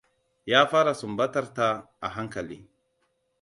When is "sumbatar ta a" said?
1.01-2.07